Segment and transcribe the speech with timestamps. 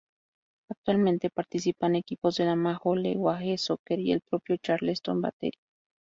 [0.71, 5.59] Actualmente participan equipos de la Major League Soccer y el propio Charleston Battery.